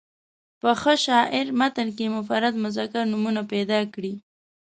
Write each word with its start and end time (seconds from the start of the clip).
په 0.61 0.69
ښه 0.81 0.93
شاعر 1.05 1.45
متن 1.59 1.87
کې 1.97 2.13
مفرد 2.15 2.53
مذکر 2.63 3.03
نومونه 3.11 3.41
پیدا 3.53 3.79
کړي. 3.93 4.13